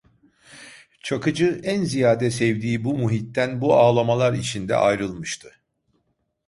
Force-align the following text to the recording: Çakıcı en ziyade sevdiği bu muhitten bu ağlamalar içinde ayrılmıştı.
Çakıcı 1.03 1.61
en 1.63 1.83
ziyade 1.83 2.31
sevdiği 2.31 2.83
bu 2.83 2.97
muhitten 2.97 3.61
bu 3.61 3.75
ağlamalar 3.75 4.33
içinde 4.33 4.75
ayrılmıştı. 4.75 5.51